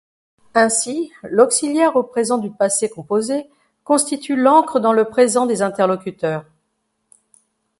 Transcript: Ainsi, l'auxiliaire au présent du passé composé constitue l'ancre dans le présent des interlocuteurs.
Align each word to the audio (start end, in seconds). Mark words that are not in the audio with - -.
Ainsi, 0.55 1.11
l'auxiliaire 1.21 1.95
au 1.95 2.01
présent 2.01 2.39
du 2.39 2.49
passé 2.49 2.89
composé 2.89 3.47
constitue 3.83 4.35
l'ancre 4.35 4.79
dans 4.79 4.93
le 4.93 5.05
présent 5.05 5.45
des 5.45 5.61
interlocuteurs. 5.61 6.43